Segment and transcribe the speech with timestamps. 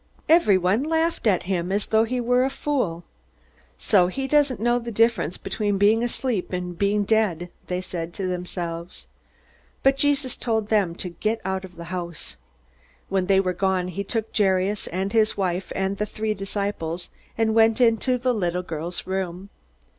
[0.27, 3.03] Everyone laughed at him, as though he were a fool.
[3.77, 8.25] "So he doesn't know the difference between being asleep and being dead," they said to
[8.25, 9.05] themselves.
[9.83, 12.35] But Jesus told them to get out of the house.
[13.09, 17.53] When they were gone he took Jairus and his wife, and the three disciples, and
[17.53, 19.51] went into the little girl's room.